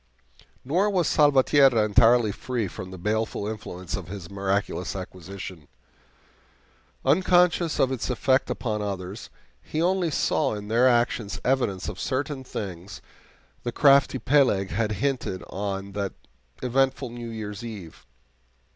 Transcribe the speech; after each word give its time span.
Nor 0.65 0.89
was 0.89 1.07
Salvatierra 1.07 1.85
entirely 1.85 2.31
free 2.31 2.67
from 2.67 2.89
the 2.89 2.97
baleful 2.97 3.47
influence 3.47 3.95
of 3.95 4.07
his 4.07 4.31
miraculous 4.31 4.95
acquisition. 4.95 5.67
Unconscious 7.05 7.77
of 7.79 7.91
its 7.91 8.09
effect 8.09 8.49
upon 8.49 8.81
others, 8.81 9.29
he 9.61 9.79
only 9.79 10.09
saw 10.09 10.55
in 10.55 10.69
their 10.69 10.89
actions 10.89 11.39
evidence 11.45 11.87
of 11.87 11.99
certain 11.99 12.43
things 12.43 12.99
that 13.61 13.63
the 13.63 13.71
crafty 13.71 14.17
Peleg 14.17 14.71
had 14.71 14.93
hinted 14.93 15.43
on 15.51 15.91
that 15.91 16.13
eventful 16.63 17.11
New 17.11 17.29
Year's 17.29 17.63
eve. 17.63 18.07